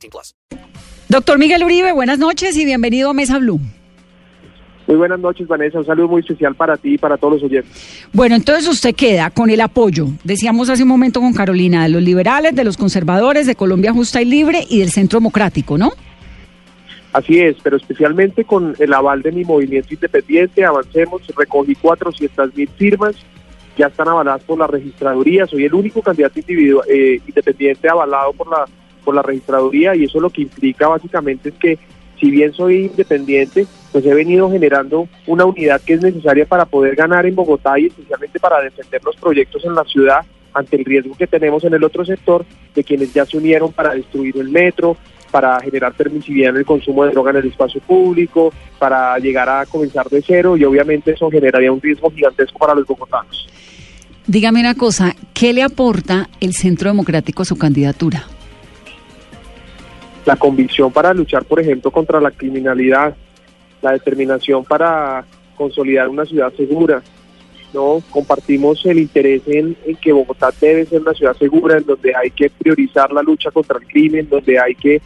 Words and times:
18 0.00 0.10
plus. 0.10 0.34
Doctor 1.08 1.38
Miguel 1.38 1.64
Uribe, 1.64 1.92
buenas 1.92 2.18
noches 2.18 2.56
y 2.56 2.64
bienvenido 2.64 3.10
a 3.10 3.14
Mesa 3.14 3.38
Blue. 3.38 3.60
Muy 4.86 4.96
buenas 4.96 5.20
noches, 5.20 5.46
Vanessa. 5.46 5.78
Un 5.78 5.86
saludo 5.86 6.08
muy 6.08 6.20
especial 6.20 6.54
para 6.54 6.76
ti 6.76 6.94
y 6.94 6.98
para 6.98 7.16
todos 7.16 7.34
los 7.34 7.42
oyentes. 7.44 8.06
Bueno, 8.12 8.34
entonces 8.34 8.66
usted 8.68 8.94
queda 8.94 9.30
con 9.30 9.50
el 9.50 9.60
apoyo, 9.60 10.08
decíamos 10.24 10.68
hace 10.68 10.82
un 10.82 10.88
momento 10.88 11.20
con 11.20 11.32
Carolina, 11.32 11.84
de 11.84 11.90
los 11.90 12.02
liberales, 12.02 12.56
de 12.56 12.64
los 12.64 12.76
conservadores, 12.76 13.46
de 13.46 13.54
Colombia 13.54 13.92
Justa 13.92 14.20
y 14.20 14.24
Libre 14.24 14.64
y 14.68 14.80
del 14.80 14.90
Centro 14.90 15.20
Democrático, 15.20 15.78
¿no? 15.78 15.92
Así 17.12 17.40
es, 17.40 17.56
pero 17.62 17.76
especialmente 17.76 18.44
con 18.44 18.74
el 18.78 18.92
aval 18.92 19.22
de 19.22 19.32
mi 19.32 19.44
movimiento 19.44 19.94
independiente, 19.94 20.64
avancemos, 20.64 21.22
recogí 21.36 21.74
400 21.74 22.54
mil 22.54 22.68
firmas, 22.76 23.16
ya 23.76 23.86
están 23.86 24.08
avaladas 24.08 24.42
por 24.42 24.58
la 24.58 24.68
registraduría, 24.68 25.46
soy 25.46 25.64
el 25.64 25.74
único 25.74 26.02
candidato 26.02 26.38
individual, 26.38 26.84
eh, 26.88 27.20
independiente 27.26 27.88
avalado 27.88 28.32
por 28.32 28.48
la, 28.48 28.64
por 29.00 29.14
la 29.14 29.22
registraduría 29.22 29.94
y 29.94 30.04
eso 30.04 30.20
lo 30.20 30.30
que 30.30 30.42
implica 30.42 30.88
básicamente 30.88 31.50
es 31.50 31.54
que 31.56 31.78
si 32.20 32.30
bien 32.30 32.52
soy 32.52 32.86
independiente, 32.86 33.66
pues 33.92 34.04
he 34.04 34.14
venido 34.14 34.50
generando 34.50 35.08
una 35.26 35.46
unidad 35.46 35.80
que 35.80 35.94
es 35.94 36.02
necesaria 36.02 36.44
para 36.44 36.66
poder 36.66 36.94
ganar 36.94 37.24
en 37.26 37.34
Bogotá 37.34 37.78
y 37.78 37.86
especialmente 37.86 38.38
para 38.38 38.60
defender 38.60 39.02
los 39.04 39.16
proyectos 39.16 39.64
en 39.64 39.74
la 39.74 39.84
ciudad 39.84 40.20
ante 40.52 40.76
el 40.76 40.84
riesgo 40.84 41.16
que 41.16 41.26
tenemos 41.26 41.64
en 41.64 41.74
el 41.74 41.84
otro 41.84 42.04
sector 42.04 42.44
de 42.74 42.84
quienes 42.84 43.12
ya 43.14 43.24
se 43.24 43.38
unieron 43.38 43.72
para 43.72 43.94
destruir 43.94 44.36
el 44.36 44.50
metro, 44.50 44.96
para 45.30 45.60
generar 45.60 45.94
permisividad 45.94 46.50
en 46.50 46.56
el 46.56 46.64
consumo 46.64 47.04
de 47.04 47.12
droga 47.12 47.30
en 47.30 47.38
el 47.38 47.46
espacio 47.46 47.80
público, 47.80 48.52
para 48.78 49.16
llegar 49.18 49.48
a 49.48 49.64
comenzar 49.66 50.08
de 50.08 50.22
cero 50.26 50.56
y 50.56 50.64
obviamente 50.64 51.12
eso 51.12 51.30
generaría 51.30 51.72
un 51.72 51.80
riesgo 51.80 52.10
gigantesco 52.10 52.58
para 52.58 52.74
los 52.74 52.86
bogotanos. 52.86 53.48
Dígame 54.26 54.60
una 54.60 54.74
cosa, 54.74 55.14
¿qué 55.32 55.52
le 55.52 55.62
aporta 55.62 56.28
el 56.40 56.52
Centro 56.52 56.90
Democrático 56.90 57.42
a 57.42 57.46
su 57.46 57.56
candidatura? 57.56 58.24
La 60.26 60.36
convicción 60.36 60.92
para 60.92 61.14
luchar, 61.14 61.44
por 61.44 61.60
ejemplo, 61.60 61.90
contra 61.90 62.20
la 62.20 62.30
criminalidad, 62.30 63.14
la 63.82 63.92
determinación 63.92 64.64
para 64.64 65.24
consolidar 65.56 66.08
una 66.08 66.24
ciudad 66.24 66.52
segura, 66.56 67.02
no 67.72 68.02
compartimos 68.10 68.84
el 68.86 68.98
interés 68.98 69.42
en, 69.46 69.76
que 70.00 70.12
Bogotá 70.12 70.50
debe 70.60 70.86
ser 70.86 71.02
una 71.02 71.14
ciudad 71.14 71.36
segura, 71.36 71.78
en 71.78 71.86
donde 71.86 72.14
hay 72.14 72.30
que 72.30 72.50
priorizar 72.50 73.12
la 73.12 73.22
lucha 73.22 73.50
contra 73.50 73.78
el 73.78 73.86
crimen, 73.86 74.28
donde 74.28 74.58
hay 74.58 74.74
que 74.74 74.96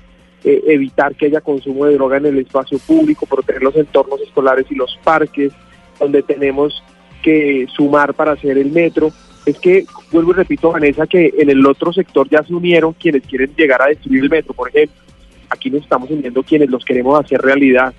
eh, 0.45 0.63
evitar 0.67 1.15
que 1.15 1.27
haya 1.27 1.41
consumo 1.41 1.85
de 1.85 1.95
droga 1.95 2.17
en 2.17 2.27
el 2.27 2.39
espacio 2.39 2.79
público, 2.79 3.27
proteger 3.27 3.63
los 3.63 3.77
entornos 3.77 4.21
escolares 4.21 4.67
y 4.71 4.75
los 4.75 4.99
parques, 5.05 5.53
donde 5.99 6.23
tenemos 6.23 6.83
que 7.23 7.67
sumar 7.75 8.15
para 8.15 8.33
hacer 8.33 8.57
el 8.57 8.71
metro. 8.71 9.11
Es 9.45 9.59
que, 9.59 9.85
vuelvo 10.11 10.31
y 10.31 10.35
repito, 10.35 10.73
Vanessa, 10.73 11.07
que 11.07 11.35
en 11.37 11.51
el 11.51 11.67
otro 11.67 11.93
sector 11.93 12.29
ya 12.31 12.43
se 12.43 12.55
unieron 12.55 12.95
quienes 12.95 13.27
quieren 13.27 13.53
llegar 13.55 13.83
a 13.83 13.89
destruir 13.89 14.25
el 14.25 14.31
metro, 14.31 14.55
por 14.55 14.69
ejemplo. 14.69 15.04
Aquí 15.51 15.71
nos 15.71 15.83
estamos 15.83 16.11
uniendo 16.11 16.43
quienes 16.43 16.71
los 16.71 16.85
queremos 16.85 17.19
hacer 17.19 17.41
realidad 17.41 17.95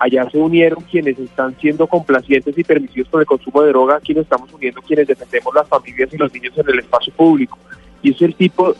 allá 0.00 0.28
se 0.30 0.38
unieron 0.38 0.82
quienes 0.90 1.18
están 1.18 1.54
siendo 1.60 1.86
complacientes 1.86 2.56
y 2.56 2.64
permitidos 2.64 3.08
con 3.10 3.20
el 3.20 3.26
consumo 3.26 3.62
de 3.62 3.68
droga, 3.68 3.96
aquí 3.96 4.14
nos 4.14 4.24
estamos 4.24 4.50
uniendo 4.52 4.80
quienes 4.80 5.06
defendemos 5.06 5.54
las 5.54 5.68
familias 5.68 6.08
y 6.12 6.16
los 6.16 6.32
niños 6.32 6.56
en 6.56 6.68
el 6.70 6.78
espacio 6.78 7.12
público. 7.12 7.58
Y 8.02 8.12
es 8.12 8.22
el 8.22 8.34
tipo 8.34 8.74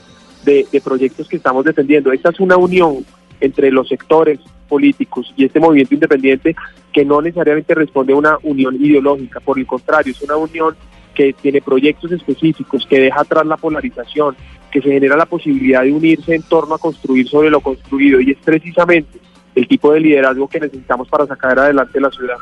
de, 0.44 0.66
de, 0.72 0.81
proyectos 0.81 1.28
que 1.28 1.36
estamos 1.36 1.66
defendiendo. 1.66 2.10
Esta 2.10 2.31
es 2.31 2.41
una 2.41 2.56
unión 2.56 3.04
entre 3.38 3.70
los 3.70 3.86
sectores 3.86 4.41
políticos 4.66 5.32
y 5.37 5.44
este 5.44 5.60
movimiento 5.60 5.94
independiente 5.94 6.56
que 6.91 7.04
no 7.04 7.20
necesariamente 7.20 7.75
responde 7.75 8.14
a 8.14 8.16
una 8.16 8.38
unión 8.42 8.76
ideológica, 8.76 9.41
por 9.41 9.58
el 9.58 9.66
contrario, 9.66 10.12
es 10.12 10.22
una 10.22 10.37
unión 10.37 10.75
que 11.14 11.34
tiene 11.34 11.60
proyectos 11.60 12.12
específicos, 12.12 12.87
que 12.87 12.98
deja 12.98 13.20
atrás 13.20 13.44
la 13.44 13.58
polarización, 13.58 14.37
que 14.70 14.81
se 14.81 14.91
genera 14.91 15.16
la 15.16 15.26
posibilidad 15.26 15.82
de 15.82 15.92
unirse 15.92 16.34
en 16.34 16.42
torno 16.42 16.75
a 16.75 16.78
construir 16.78 17.28
sobre 17.28 17.50
lo 17.50 17.60
construido 17.60 18.20
y 18.20 18.31
es 18.32 18.38
precisamente 18.44 19.19
el 19.54 19.66
tipo 19.66 19.92
de 19.92 20.00
liderazgo 20.00 20.48
que 20.48 20.60
necesitamos 20.60 21.08
para 21.08 21.26
sacar 21.26 21.58
adelante 21.58 22.00
la 22.00 22.10
ciudad. 22.10 22.36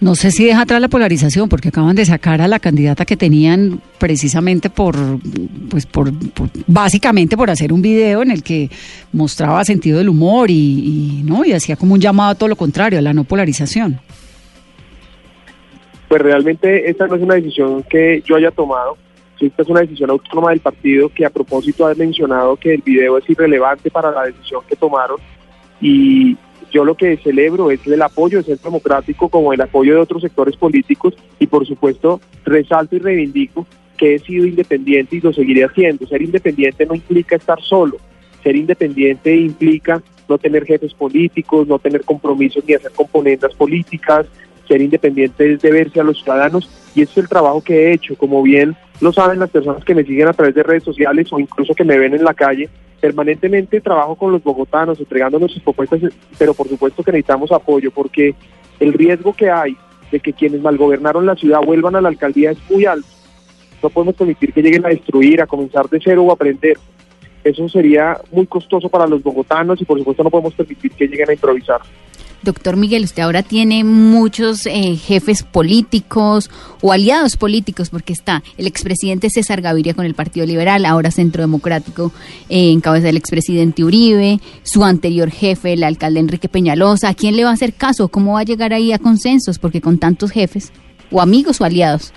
No 0.00 0.14
sé 0.14 0.30
si 0.32 0.44
deja 0.44 0.62
atrás 0.62 0.80
la 0.80 0.88
polarización, 0.88 1.48
porque 1.48 1.68
acaban 1.68 1.94
de 1.94 2.04
sacar 2.04 2.42
a 2.42 2.48
la 2.48 2.58
candidata 2.58 3.04
que 3.04 3.16
tenían 3.16 3.80
precisamente 3.98 4.68
por, 4.68 4.96
pues 5.70 5.86
por, 5.86 6.12
por 6.32 6.48
básicamente 6.66 7.36
por 7.36 7.48
hacer 7.48 7.72
un 7.72 7.80
video 7.80 8.22
en 8.22 8.30
el 8.30 8.42
que 8.42 8.68
mostraba 9.12 9.64
sentido 9.64 9.98
del 9.98 10.08
humor 10.08 10.50
y, 10.50 10.54
y, 10.54 11.22
no 11.24 11.44
y 11.44 11.52
hacía 11.52 11.76
como 11.76 11.94
un 11.94 12.00
llamado 12.00 12.32
a 12.32 12.34
todo 12.34 12.48
lo 12.48 12.56
contrario, 12.56 12.98
a 12.98 13.02
la 13.02 13.14
no 13.14 13.24
polarización. 13.24 14.00
Pues 16.08 16.20
realmente 16.20 16.90
esta 16.90 17.06
no 17.06 17.14
es 17.14 17.22
una 17.22 17.36
decisión 17.36 17.82
que 17.84 18.22
yo 18.26 18.36
haya 18.36 18.50
tomado, 18.50 18.96
esta 19.40 19.62
es 19.62 19.68
una 19.68 19.80
decisión 19.80 20.10
autónoma 20.10 20.50
del 20.50 20.60
partido 20.60 21.08
que 21.08 21.24
a 21.24 21.30
propósito 21.30 21.86
ha 21.86 21.94
mencionado 21.94 22.56
que 22.56 22.74
el 22.74 22.82
video 22.82 23.18
es 23.18 23.28
irrelevante 23.28 23.90
para 23.90 24.10
la 24.10 24.24
decisión 24.24 24.62
que 24.68 24.76
tomaron 24.76 25.18
y 25.80 26.36
yo 26.70 26.84
lo 26.84 26.96
que 26.96 27.16
celebro 27.18 27.70
es 27.70 27.86
el 27.86 28.02
apoyo 28.02 28.38
del 28.38 28.46
Centro 28.46 28.70
Democrático 28.70 29.28
como 29.28 29.52
el 29.52 29.60
apoyo 29.60 29.94
de 29.94 30.00
otros 30.00 30.22
sectores 30.22 30.56
políticos 30.56 31.14
y 31.38 31.46
por 31.46 31.66
supuesto 31.66 32.20
resalto 32.44 32.96
y 32.96 32.98
reivindico 32.98 33.66
que 33.96 34.16
he 34.16 34.18
sido 34.18 34.46
independiente 34.46 35.16
y 35.16 35.20
lo 35.20 35.32
seguiré 35.32 35.64
haciendo. 35.64 36.06
Ser 36.06 36.22
independiente 36.22 36.84
no 36.84 36.94
implica 36.94 37.36
estar 37.36 37.60
solo, 37.62 37.98
ser 38.42 38.56
independiente 38.56 39.36
implica 39.36 40.02
no 40.28 40.38
tener 40.38 40.64
jefes 40.64 40.94
políticos, 40.94 41.68
no 41.68 41.78
tener 41.78 42.04
compromisos 42.04 42.64
ni 42.66 42.74
hacer 42.74 42.90
componendas 42.92 43.54
políticas, 43.54 44.26
ser 44.66 44.80
independiente 44.80 45.52
es 45.52 45.60
deberse 45.60 46.00
a 46.00 46.04
los 46.04 46.18
ciudadanos 46.22 46.68
y 46.94 47.02
ese 47.02 47.12
es 47.12 47.18
el 47.18 47.28
trabajo 47.28 47.62
que 47.62 47.74
he 47.74 47.92
hecho, 47.92 48.16
como 48.16 48.42
bien 48.42 48.76
lo 49.00 49.12
saben 49.12 49.38
las 49.38 49.50
personas 49.50 49.84
que 49.84 49.94
me 49.94 50.04
siguen 50.04 50.28
a 50.28 50.32
través 50.32 50.54
de 50.54 50.62
redes 50.62 50.84
sociales 50.84 51.32
o 51.32 51.38
incluso 51.38 51.74
que 51.74 51.84
me 51.84 51.98
ven 51.98 52.14
en 52.14 52.24
la 52.24 52.34
calle, 52.34 52.68
permanentemente 53.00 53.80
trabajo 53.80 54.14
con 54.14 54.32
los 54.32 54.42
bogotanos, 54.42 54.98
entregándonos 54.98 55.52
sus 55.52 55.62
propuestas, 55.62 56.00
pero 56.38 56.54
por 56.54 56.68
supuesto 56.68 57.02
que 57.02 57.12
necesitamos 57.12 57.52
apoyo 57.52 57.90
porque 57.90 58.34
el 58.80 58.92
riesgo 58.92 59.34
que 59.34 59.50
hay 59.50 59.76
de 60.10 60.20
que 60.20 60.32
quienes 60.32 60.60
malgobernaron 60.60 61.26
la 61.26 61.34
ciudad 61.34 61.60
vuelvan 61.60 61.96
a 61.96 62.00
la 62.00 62.08
alcaldía 62.08 62.52
es 62.52 62.58
muy 62.70 62.86
alto. 62.86 63.08
No 63.82 63.90
podemos 63.90 64.14
permitir 64.14 64.52
que 64.52 64.62
lleguen 64.62 64.86
a 64.86 64.88
destruir, 64.88 65.42
a 65.42 65.46
comenzar 65.46 65.88
de 65.88 66.00
cero 66.02 66.22
o 66.22 66.30
a 66.30 66.34
aprender. 66.34 66.78
Eso 67.42 67.68
sería 67.68 68.16
muy 68.32 68.46
costoso 68.46 68.88
para 68.88 69.06
los 69.06 69.22
bogotanos 69.22 69.80
y 69.80 69.84
por 69.84 69.98
supuesto 69.98 70.24
no 70.24 70.30
podemos 70.30 70.54
permitir 70.54 70.92
que 70.92 71.06
lleguen 71.06 71.28
a 71.28 71.34
improvisar. 71.34 71.80
Doctor 72.44 72.76
Miguel, 72.76 73.04
usted 73.04 73.22
ahora 73.22 73.42
tiene 73.42 73.84
muchos 73.84 74.66
eh, 74.66 74.96
jefes 74.96 75.42
políticos 75.42 76.50
o 76.82 76.92
aliados 76.92 77.36
políticos, 77.38 77.88
porque 77.88 78.12
está 78.12 78.42
el 78.58 78.66
expresidente 78.66 79.30
César 79.30 79.62
Gaviria 79.62 79.94
con 79.94 80.04
el 80.04 80.14
Partido 80.14 80.44
Liberal, 80.44 80.84
ahora 80.84 81.10
Centro 81.10 81.42
Democrático, 81.42 82.12
eh, 82.50 82.70
en 82.70 82.80
cabeza 82.80 83.06
del 83.06 83.16
expresidente 83.16 83.82
Uribe, 83.82 84.40
su 84.62 84.84
anterior 84.84 85.30
jefe, 85.30 85.72
el 85.72 85.84
alcalde 85.84 86.20
Enrique 86.20 86.48
Peñalosa. 86.48 87.08
¿A 87.08 87.14
quién 87.14 87.34
le 87.34 87.44
va 87.44 87.50
a 87.50 87.54
hacer 87.54 87.72
caso? 87.72 88.08
¿Cómo 88.08 88.34
va 88.34 88.40
a 88.40 88.44
llegar 88.44 88.74
ahí 88.74 88.92
a 88.92 88.98
consensos? 88.98 89.58
Porque 89.58 89.80
con 89.80 89.98
tantos 89.98 90.30
jefes, 90.30 90.70
o 91.10 91.22
amigos 91.22 91.60
o 91.60 91.64
aliados. 91.64 92.12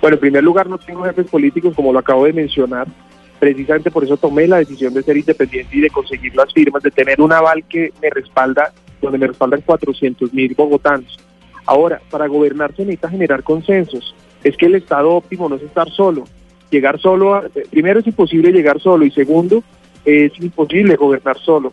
Bueno, 0.00 0.14
en 0.14 0.20
primer 0.20 0.44
lugar, 0.44 0.68
no 0.68 0.78
tengo 0.78 1.02
jefes 1.04 1.26
políticos, 1.26 1.74
como 1.74 1.92
lo 1.92 1.98
acabo 1.98 2.24
de 2.26 2.32
mencionar 2.32 2.86
precisamente 3.38 3.90
por 3.90 4.04
eso 4.04 4.16
tomé 4.16 4.46
la 4.46 4.58
decisión 4.58 4.94
de 4.94 5.02
ser 5.02 5.16
independiente 5.16 5.76
y 5.76 5.80
de 5.80 5.90
conseguir 5.90 6.34
las 6.34 6.52
firmas, 6.52 6.82
de 6.82 6.90
tener 6.90 7.20
un 7.20 7.32
aval 7.32 7.64
que 7.68 7.92
me 8.00 8.10
respalda, 8.10 8.72
donde 9.00 9.18
me 9.18 9.26
respaldan 9.26 9.62
400 9.62 10.32
mil 10.32 10.54
bogotanos. 10.54 11.18
Ahora, 11.66 12.00
para 12.10 12.26
gobernar 12.26 12.74
se 12.74 12.82
necesita 12.82 13.08
generar 13.08 13.42
consensos. 13.42 14.14
Es 14.44 14.56
que 14.56 14.66
el 14.66 14.76
estado 14.76 15.12
óptimo 15.12 15.48
no 15.48 15.56
es 15.56 15.62
estar 15.62 15.90
solo. 15.90 16.24
Llegar 16.70 17.00
solo, 17.00 17.34
a, 17.34 17.44
primero 17.70 18.00
es 18.00 18.06
imposible 18.06 18.52
llegar 18.52 18.80
solo 18.80 19.04
y 19.04 19.10
segundo, 19.10 19.62
es 20.04 20.32
imposible 20.40 20.96
gobernar 20.96 21.38
solo. 21.38 21.72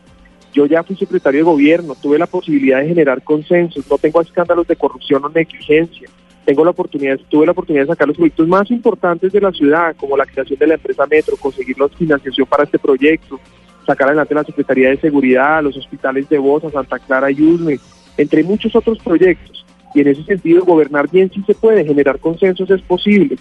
Yo 0.54 0.66
ya 0.66 0.84
fui 0.84 0.96
secretario 0.96 1.40
de 1.40 1.52
gobierno, 1.52 1.96
tuve 2.00 2.20
la 2.20 2.28
posibilidad 2.28 2.80
de 2.80 2.88
generar 2.90 3.24
consensos, 3.24 3.90
no 3.90 3.98
tengo 3.98 4.22
escándalos 4.22 4.68
de 4.68 4.76
corrupción 4.76 5.26
o 5.26 5.30
negligencia 5.30 6.10
tengo 6.46 6.66
la 6.66 6.72
oportunidad, 6.72 7.20
tuve 7.30 7.46
la 7.46 7.54
oportunidad 7.54 7.84
de 7.84 7.94
sacar 7.94 8.08
los 8.08 8.18
proyectos 8.18 8.48
más 8.48 8.70
importantes 8.70 9.32
de 9.32 9.42
la 9.42 9.52
ciudad, 9.52 9.96
como 9.96 10.18
la 10.18 10.26
creación 10.26 10.60
de 10.60 10.68
la 10.68 10.74
empresa 10.76 11.06
Metro, 11.08 11.38
conseguir 11.38 11.80
la 11.80 11.88
financiación 11.90 12.48
para 12.48 12.64
este 12.64 12.80
proyecto, 12.80 13.40
sacar 13.86 14.08
adelante 14.08 14.36
la 14.36 14.44
Secretaría 14.44 14.90
de 14.90 14.98
Seguridad, 14.98 15.64
los 15.64 15.78
hospitales 15.78 16.30
de 16.30 16.38
Bosa, 16.38 16.70
Santa 16.70 17.00
Clara 17.00 17.32
y 17.32 17.42
Usme, 17.42 17.80
entre 18.18 18.44
muchos 18.44 18.76
otros 18.76 19.00
proyectos. 19.00 19.66
Y 19.94 20.02
en 20.02 20.08
ese 20.08 20.24
sentido, 20.24 20.66
gobernar 20.66 21.10
bien 21.10 21.32
sí 21.34 21.44
se 21.46 21.54
puede, 21.54 21.86
generar 21.86 22.20
consensos 22.20 22.70
es 22.70 22.82
posible. 22.82 23.38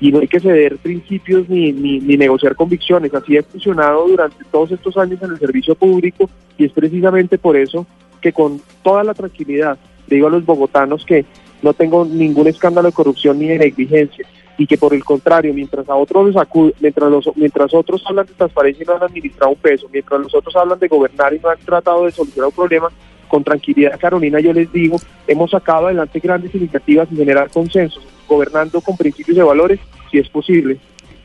y 0.00 0.10
no 0.10 0.18
hay 0.18 0.26
que 0.26 0.40
ceder 0.40 0.78
principios 0.78 1.48
ni, 1.48 1.72
ni, 1.72 2.00
ni 2.00 2.16
negociar 2.16 2.56
convicciones. 2.56 3.14
Así 3.14 3.36
ha 3.36 3.42
funcionado 3.44 4.08
durante 4.08 4.44
todos 4.50 4.72
estos 4.72 4.96
años 4.96 5.22
en 5.22 5.30
el 5.30 5.38
servicio 5.38 5.76
público 5.76 6.28
y 6.58 6.64
es 6.64 6.72
precisamente 6.72 7.38
por 7.38 7.56
eso 7.56 7.86
que 8.20 8.32
con 8.32 8.60
toda 8.82 9.04
la 9.04 9.14
tranquilidad 9.14 9.78
digo 10.08 10.26
a 10.26 10.30
los 10.30 10.44
bogotanos 10.44 11.06
que 11.06 11.24
no 11.62 11.72
tengo 11.72 12.04
ningún 12.04 12.48
escándalo 12.48 12.88
de 12.88 12.94
corrupción 12.94 13.38
ni 13.38 13.46
de 13.46 13.58
negligencia 13.58 14.26
y 14.58 14.66
que 14.66 14.76
por 14.76 14.94
el 14.94 15.04
contrario, 15.04 15.54
mientras 15.54 15.88
a 15.88 15.96
otros 15.96 16.28
les 16.28 16.36
acude, 16.36 16.74
mientras 16.80 17.10
los, 17.10 17.24
mientras 17.36 17.72
otros 17.74 18.02
hablan 18.06 18.26
de 18.26 18.34
transparencia 18.34 18.82
y 18.82 18.86
no 18.86 18.94
han 18.94 19.02
administrado 19.02 19.52
un 19.52 19.58
peso, 19.58 19.88
mientras 19.92 20.20
los 20.20 20.34
otros 20.34 20.54
hablan 20.56 20.78
de 20.78 20.88
gobernar 20.88 21.32
y 21.34 21.38
no 21.38 21.48
han 21.48 21.58
tratado 21.58 22.04
de 22.04 22.12
solucionar 22.12 22.48
un 22.48 22.54
problema, 22.54 22.88
con 23.32 23.42
tranquilidad, 23.42 23.98
Carolina, 23.98 24.40
yo 24.40 24.52
les 24.52 24.70
digo, 24.70 24.98
hemos 25.26 25.50
sacado 25.50 25.86
adelante 25.86 26.20
grandes 26.20 26.54
iniciativas 26.54 27.08
y 27.10 27.16
generar 27.16 27.48
consensos, 27.48 28.04
gobernando 28.28 28.78
con 28.82 28.94
principios 28.94 29.38
y 29.38 29.40
valores, 29.40 29.80
si 30.10 30.18
es 30.18 30.28
posible. 30.28 30.78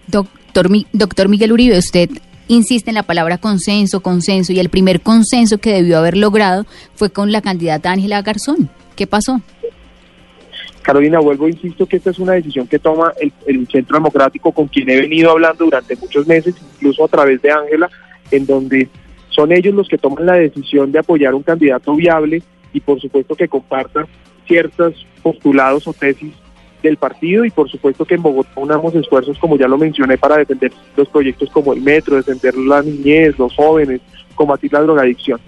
Doctor, 0.07 0.69
doctor 0.93 1.27
Miguel 1.27 1.51
Uribe, 1.51 1.77
usted 1.77 2.09
insiste 2.47 2.91
en 2.91 2.95
la 2.95 3.03
palabra 3.03 3.37
consenso, 3.39 3.99
consenso, 3.99 4.53
y 4.53 4.59
el 4.59 4.69
primer 4.69 5.01
consenso 5.01 5.57
que 5.57 5.73
debió 5.73 5.97
haber 5.97 6.15
logrado 6.15 6.65
fue 6.95 7.09
con 7.09 7.33
la 7.33 7.41
candidata 7.41 7.91
Ángela 7.91 8.21
Garzón. 8.21 8.69
¿Qué 8.95 9.05
pasó? 9.05 9.41
Carolina, 10.87 11.19
vuelvo, 11.19 11.49
insisto 11.49 11.85
que 11.85 11.97
esta 11.97 12.11
es 12.11 12.19
una 12.19 12.31
decisión 12.31 12.65
que 12.65 12.79
toma 12.79 13.11
el, 13.19 13.67
Centro 13.67 13.97
Democrático 13.97 14.53
con 14.53 14.69
quien 14.69 14.89
he 14.89 15.01
venido 15.01 15.31
hablando 15.31 15.65
durante 15.65 15.97
muchos 15.97 16.25
meses, 16.25 16.55
incluso 16.75 17.03
a 17.03 17.09
través 17.09 17.41
de 17.41 17.51
Ángela, 17.51 17.89
en 18.31 18.45
donde 18.45 18.87
son 19.27 19.51
ellos 19.51 19.75
los 19.75 19.89
que 19.89 19.97
toman 19.97 20.25
la 20.25 20.35
decisión 20.35 20.93
de 20.93 20.99
apoyar 20.99 21.35
un 21.35 21.43
candidato 21.43 21.93
viable 21.93 22.41
y 22.71 22.79
por 22.79 23.01
supuesto 23.01 23.35
que 23.35 23.49
compartan 23.49 24.05
ciertos 24.47 25.05
postulados 25.21 25.85
o 25.89 25.93
tesis 25.93 26.31
del 26.81 26.95
partido 26.95 27.43
y 27.43 27.49
por 27.49 27.69
supuesto 27.69 28.05
que 28.05 28.15
en 28.15 28.21
Bogotá 28.21 28.51
unamos 28.55 28.95
esfuerzos, 28.95 29.37
como 29.39 29.57
ya 29.57 29.67
lo 29.67 29.77
mencioné, 29.77 30.17
para 30.17 30.37
defender 30.37 30.71
los 30.95 31.09
proyectos 31.09 31.49
como 31.49 31.73
el 31.73 31.81
metro, 31.81 32.15
defender 32.15 32.55
la 32.55 32.81
niñez, 32.81 33.37
los 33.37 33.53
jóvenes, 33.53 33.99
combatir 34.35 34.71
la 34.71 34.83
drogadicción. 34.83 35.41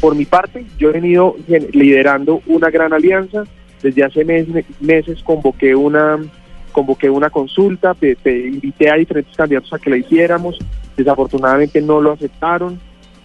Por 0.00 0.14
mi 0.14 0.24
parte, 0.24 0.64
yo 0.78 0.88
he 0.88 0.92
venido 0.92 1.36
liderando 1.74 2.40
una 2.46 2.70
gran 2.70 2.94
alianza 2.94 3.44
desde 3.82 4.04
hace 4.04 4.24
meses, 4.24 4.64
meses 4.80 5.22
convoqué 5.22 5.74
una 5.74 6.18
convoqué 6.72 7.10
una 7.10 7.30
consulta, 7.30 7.94
te, 7.94 8.16
invité 8.24 8.88
a 8.88 8.94
diferentes 8.94 9.36
candidatos 9.36 9.72
a 9.72 9.78
que 9.78 9.90
la 9.90 9.96
hiciéramos, 9.96 10.58
desafortunadamente 10.96 11.80
no 11.80 12.00
lo 12.00 12.12
aceptaron, 12.12 12.78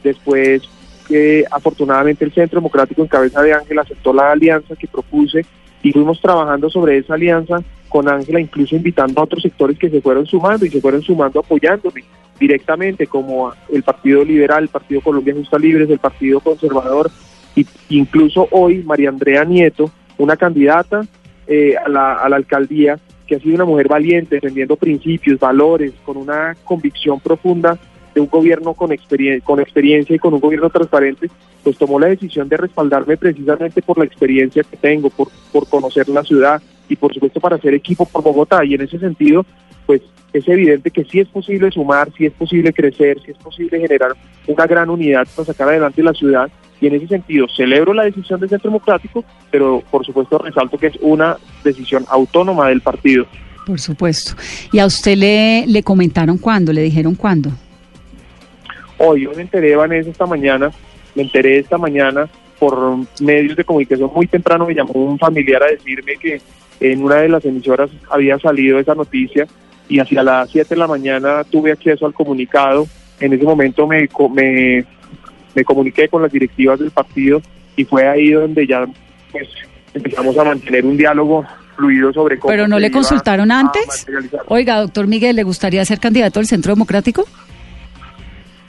después 0.03 0.63
eh, 1.09 1.43
afortunadamente 1.51 2.25
el 2.25 2.33
Centro 2.33 2.59
Democrático 2.59 3.01
en 3.01 3.07
cabeza 3.07 3.43
de 3.43 3.53
Ángela 3.53 3.83
aceptó 3.83 4.11
la 4.11 4.31
alianza 4.31 4.75
que 4.75 4.87
propuse 4.87 5.45
y 5.83 5.91
fuimos 5.91 6.19
trabajando 6.19 6.69
sobre 6.69 6.97
esa 6.97 7.13
alianza 7.13 7.61
con 7.89 8.09
Ángela, 8.09 8.39
incluso 8.39 8.75
invitando 8.75 9.21
a 9.21 9.25
otros 9.25 9.43
sectores 9.43 9.77
que 9.77 9.89
se 9.89 10.01
fueron 10.01 10.25
sumando 10.25 10.65
y 10.65 10.69
se 10.69 10.81
fueron 10.81 11.03
sumando 11.03 11.39
apoyándome 11.39 12.03
directamente, 12.39 13.05
como 13.05 13.53
el 13.71 13.83
Partido 13.83 14.25
Liberal, 14.25 14.63
el 14.63 14.69
Partido 14.69 15.01
Colombia 15.01 15.35
Justa 15.35 15.59
Libres, 15.59 15.89
el 15.89 15.99
Partido 15.99 16.39
Conservador, 16.39 17.11
y 17.55 17.67
incluso 17.89 18.47
hoy 18.49 18.81
María 18.83 19.09
Andrea 19.09 19.43
Nieto, 19.43 19.91
una 20.17 20.37
candidata 20.37 21.05
eh, 21.47 21.75
a, 21.77 21.89
la, 21.89 22.13
alcaldía 22.15 22.99
que 23.27 23.35
ha 23.35 23.39
sido 23.39 23.55
una 23.55 23.65
mujer 23.65 23.87
valiente, 23.87 24.35
defendiendo 24.35 24.75
principios, 24.75 25.39
valores, 25.39 25.93
con 26.05 26.17
una 26.17 26.55
convicción 26.63 27.19
profunda 27.19 27.77
de 28.13 28.21
un 28.21 28.27
gobierno 28.27 28.73
con, 28.73 28.95
con 29.43 29.59
experiencia 29.59 30.15
y 30.15 30.19
con 30.19 30.33
un 30.33 30.39
gobierno 30.39 30.69
transparente, 30.69 31.29
pues 31.63 31.77
tomó 31.77 31.99
la 31.99 32.07
decisión 32.07 32.47
de 32.47 32.57
respaldarme 32.57 33.17
precisamente 33.17 33.81
por 33.81 33.97
la 33.97 34.05
experiencia 34.05 34.63
que 34.63 34.77
tengo, 34.77 35.09
por, 35.09 35.29
por 35.51 35.67
conocer 35.67 36.07
la 36.09 36.23
ciudad 36.23 36.61
y 36.87 36.95
por 36.95 37.13
supuesto 37.13 37.39
para 37.39 37.55
hacer 37.55 37.73
equipo 37.73 38.05
por 38.05 38.23
Bogotá. 38.23 38.63
Y 38.63 38.75
en 38.75 38.81
ese 38.81 38.99
sentido, 38.99 39.45
pues 39.85 40.01
es 40.33 40.47
evidente 40.47 40.91
que 40.91 41.05
sí 41.05 41.19
es 41.19 41.27
posible 41.27 41.71
sumar, 41.71 42.11
sí 42.17 42.25
es 42.25 42.33
posible 42.33 42.73
crecer, 42.73 43.19
sí 43.23 43.31
es 43.31 43.37
posible 43.37 43.79
generar 43.79 44.13
una 44.47 44.65
gran 44.65 44.89
unidad 44.89 45.27
para 45.35 45.45
sacar 45.45 45.69
adelante 45.69 46.03
la 46.03 46.13
ciudad 46.13 46.49
y 46.83 46.87
en 46.87 46.95
ese 46.95 47.07
sentido 47.07 47.47
celebro 47.47 47.93
la 47.93 48.03
decisión 48.03 48.41
del 48.41 48.49
Centro 48.49 48.69
Democrático, 48.69 49.23
pero 49.49 49.81
por 49.89 50.05
supuesto 50.05 50.37
resalto 50.37 50.77
que 50.77 50.87
es 50.87 50.97
una 50.99 51.37
decisión 51.63 52.05
autónoma 52.09 52.67
del 52.67 52.81
partido. 52.81 53.25
Por 53.65 53.79
supuesto. 53.79 54.33
¿Y 54.73 54.79
a 54.79 54.85
usted 54.85 55.15
le, 55.15 55.65
le 55.65 55.81
comentaron 55.81 56.37
cuándo? 56.37 56.73
¿Le 56.73 56.81
dijeron 56.81 57.15
cuándo? 57.15 57.51
Hoy 58.97 59.23
yo 59.23 59.31
me 59.33 59.43
enteré, 59.43 59.77
Vanessa, 59.77 60.09
esta 60.09 60.25
mañana, 60.25 60.71
me 61.15 61.23
enteré 61.23 61.59
esta 61.59 61.77
mañana 61.77 62.27
por 62.59 62.97
medios 63.21 63.55
de 63.55 63.63
comunicación 63.63 64.11
muy 64.13 64.27
temprano, 64.27 64.65
me 64.65 64.75
llamó 64.75 64.91
un 64.93 65.17
familiar 65.17 65.63
a 65.63 65.67
decirme 65.67 66.17
que 66.17 66.41
en 66.81 67.01
una 67.01 67.15
de 67.15 67.29
las 67.29 67.45
emisoras 67.45 67.89
había 68.09 68.37
salido 68.39 68.77
esa 68.77 68.93
noticia 68.93 69.47
y 69.87 69.99
hacia 69.99 70.21
las 70.21 70.49
7 70.49 70.75
de 70.75 70.79
la 70.79 70.87
mañana 70.87 71.45
tuve 71.45 71.71
acceso 71.71 72.05
al 72.05 72.13
comunicado. 72.13 72.87
En 73.21 73.31
ese 73.31 73.45
momento 73.45 73.87
me, 73.87 74.09
me 74.33 74.85
me 75.55 75.63
comuniqué 75.63 76.07
con 76.09 76.21
las 76.21 76.31
directivas 76.31 76.79
del 76.79 76.91
partido 76.91 77.41
y 77.75 77.85
fue 77.85 78.07
ahí 78.07 78.31
donde 78.31 78.67
ya 78.67 78.85
pues 79.31 79.47
empezamos 79.93 80.37
a 80.37 80.43
mantener 80.43 80.85
un 80.85 80.97
diálogo 80.97 81.45
fluido 81.75 82.13
sobre 82.13 82.39
cómo... 82.39 82.51
¿Pero 82.51 82.67
no 82.67 82.79
le 82.79 82.91
consultaron 82.91 83.51
antes? 83.51 84.05
Oiga, 84.47 84.79
doctor 84.79 85.07
Miguel, 85.07 85.35
¿le 85.35 85.43
gustaría 85.43 85.83
ser 85.85 85.99
candidato 85.99 86.39
al 86.39 86.45
Centro 86.45 86.73
Democrático? 86.73 87.25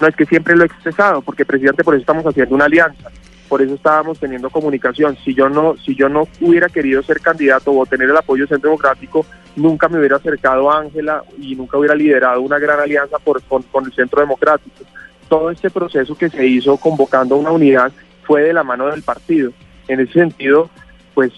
No, 0.01 0.09
es 0.09 0.17
que 0.17 0.27
siempre 0.27 0.57
lo 0.57 0.65
he 0.65 0.67
expresado, 0.67 1.23
porque 1.23 1.45
presidente 1.45 1.85
por 1.85 1.95
eso 1.95 2.01
estamos 2.01 2.25
haciendo 2.27 2.55
una 2.55 2.65
alianza, 2.65 3.11
por 3.49 3.63
eso 3.63 3.75
estábamos 3.75 4.19
teniendo 4.19 4.51
comunicación. 4.51 5.17
Si 5.25 5.35
yo 5.35 5.49
no, 5.49 5.77
si 5.85 5.95
yo 5.95 6.09
no 6.09 6.27
hubiera 6.41 6.69
querido 6.69 7.03
ser 7.03 7.21
candidato 7.21 7.73
o 7.73 7.87
tener 7.87 8.11
el 8.11 8.17
apoyo 8.17 8.43
del 8.43 8.49
Centro 8.49 8.71
Democrático, 8.71 9.25
nunca 9.57 9.89
me 9.89 9.99
hubiera 9.99 10.17
acercado 10.17 10.71
a 10.71 10.81
Ángela 10.81 11.23
y 11.39 11.55
nunca 11.55 11.79
hubiera 11.79 11.95
liderado 11.95 12.41
una 12.41 12.59
gran 12.59 12.81
alianza 12.81 13.19
por, 13.19 13.43
con 13.43 13.85
el 13.85 13.93
Centro 13.93 14.21
Democrático 14.21 14.85
todo 15.29 15.51
este 15.51 15.71
proceso 15.71 16.15
que 16.17 16.31
se 16.31 16.47
hizo 16.47 16.77
convocando 16.77 17.37
una 17.37 17.51
unidad 17.51 17.93
fue 18.25 18.43
de 18.43 18.53
la 18.53 18.63
mano 18.63 18.87
del 18.87 19.03
partido. 19.03 19.53
En 19.89 20.01
ese 20.01 20.13
sentido, 20.13 20.71
pues 21.15 21.33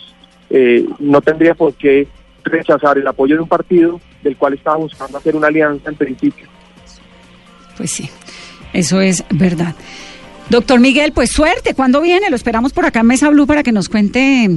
eh, 0.50 0.86
no 0.98 1.20
tendría 1.20 1.54
por 1.54 1.74
qué 1.74 2.06
rechazar 2.44 2.98
el 2.98 3.06
apoyo 3.06 3.36
de 3.36 3.42
un 3.42 3.48
partido 3.48 4.00
del 4.22 4.36
cual 4.36 4.54
estaba 4.54 4.76
buscando 4.76 5.18
hacer 5.18 5.34
una 5.34 5.48
alianza 5.48 5.90
en 5.90 5.96
principio. 5.96 6.48
Pues 7.76 7.90
sí, 7.90 8.08
eso 8.72 9.00
es 9.00 9.24
verdad. 9.30 9.74
Doctor 10.48 10.78
Miguel, 10.78 11.12
pues 11.12 11.30
suerte. 11.30 11.74
¿Cuándo 11.74 12.00
viene? 12.00 12.30
Lo 12.30 12.36
esperamos 12.36 12.72
por 12.72 12.86
acá 12.86 13.00
en 13.00 13.06
Mesa 13.06 13.28
Blue 13.30 13.46
para 13.46 13.62
que 13.62 13.72
nos 13.72 13.88
cuente 13.88 14.48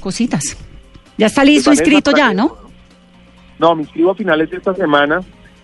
cositas. 0.00 0.56
Ya 1.16 1.26
está 1.26 1.44
listo, 1.44 1.70
inscrito 1.70 2.10
ya, 2.16 2.34
¿no? 2.34 2.56
No, 3.58 3.76
me 3.76 3.82
inscribo 3.82 4.10
a 4.10 4.14
finales 4.14 4.50
de 4.50 4.56
esta 4.56 4.74
semana. 4.74 5.20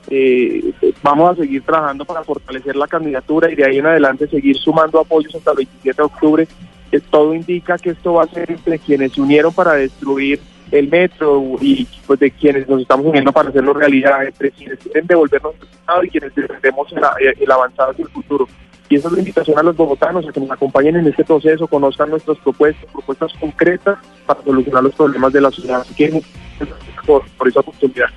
Eh, 0.08 0.73
vamos 1.03 1.32
a 1.32 1.43
seguir 1.43 1.62
trabajando 1.62 2.05
para 2.05 2.23
fortalecer 2.23 2.76
la 2.76 2.87
candidatura 2.87 3.50
y 3.50 3.56
de 3.56 3.64
ahí 3.64 3.79
en 3.79 3.87
adelante 3.87 4.29
seguir 4.29 4.56
sumando 4.56 5.00
apoyos 5.00 5.35
hasta 5.35 5.50
el 5.50 5.56
27 5.58 5.97
de 5.97 6.02
octubre. 6.02 6.49
que 6.90 7.00
todo 7.00 7.35
indica 7.35 7.76
que 7.78 7.90
esto 7.90 8.14
va 8.14 8.25
a 8.25 8.28
ser 8.28 8.50
entre 8.50 8.78
quienes 8.78 9.12
se 9.12 9.21
unieron 9.21 9.52
para 9.52 9.73
destruir 9.75 10.40
el 10.71 10.88
metro 10.88 11.42
y 11.61 11.87
pues 12.07 12.21
de 12.21 12.31
quienes 12.31 12.69
nos 12.69 12.81
estamos 12.81 13.07
uniendo 13.07 13.33
para 13.33 13.49
hacerlo 13.49 13.73
realidad, 13.73 14.25
entre 14.25 14.50
quienes 14.50 14.78
quieren 14.78 15.07
devolvernos 15.07 15.54
el 15.61 15.69
Estado 15.69 16.04
y 16.04 16.11
quienes 16.11 16.35
defendemos 16.35 16.92
el, 16.92 17.02
el 17.40 17.50
avanzado 17.50 17.90
hacia 17.90 18.04
el 18.04 18.11
futuro. 18.11 18.49
Y 18.88 18.97
esa 18.97 19.09
es 19.09 19.14
la 19.14 19.19
invitación 19.19 19.59
a 19.59 19.64
los 19.64 19.76
bogotanos 19.76 20.28
a 20.28 20.33
que 20.33 20.40
nos 20.40 20.50
acompañen 20.50 20.97
en 20.97 21.09
este 21.09 21.25
proceso, 21.25 21.66
conozcan 21.66 22.11
nuestras 22.11 22.38
propuestas, 22.38 22.88
propuestas 22.92 23.33
concretas 23.40 23.99
para 24.26 24.42
solucionar 24.42 24.85
los 24.85 24.95
problemas 24.95 25.33
de 25.33 25.40
la 25.40 25.50
ciudad. 25.50 25.81
Así 25.81 25.95
que 25.95 26.23
por, 27.04 27.25
por 27.37 27.49
esa 27.49 27.61
oportunidad. 27.61 28.09